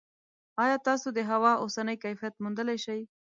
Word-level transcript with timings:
ایا 0.63 0.77
تاسو 0.87 1.07
د 1.17 1.19
هوا 1.29 1.51
اوسنی 1.63 1.95
کیفیت 2.03 2.35
موندلی 2.43 2.77
شئ؟ 2.85 2.99